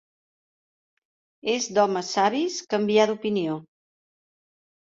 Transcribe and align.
És 1.57 1.67
d'homes 1.75 2.09
savis 2.19 2.57
canviar 2.73 3.07
d'opinió. 3.15 3.61